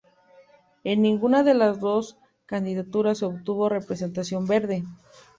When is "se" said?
3.19-3.25